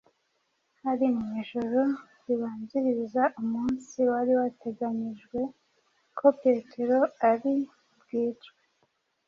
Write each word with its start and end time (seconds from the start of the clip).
Hari 0.83 1.05
mu 1.15 1.25
ijoro 1.41 1.79
ribanziriza 2.25 3.23
umunsi 3.41 3.97
wari 4.11 4.31
wateganyijwe 4.39 5.39
ko 6.17 6.27
Petero 6.41 6.97
ari 7.31 7.53
bwicwe. 7.99 8.57